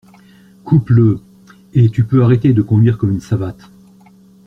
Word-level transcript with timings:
Coupe-le. 0.63 1.19
Et 1.75 1.91
tu 1.91 2.05
peux 2.05 2.23
arrêter 2.23 2.53
de 2.53 2.63
conduire 2.63 2.97
comme 2.97 3.11
une 3.11 3.21
savate 3.21 3.69